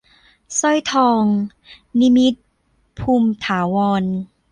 [0.59, 1.23] สร้อยทอง-
[1.99, 2.39] นิมิตร
[2.99, 4.03] ภูมิถาวร